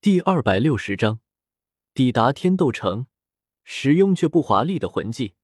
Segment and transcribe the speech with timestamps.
[0.00, 1.18] 第二百六十章
[1.92, 3.08] 抵达天斗城
[3.64, 5.34] 使用却不华丽的魂技。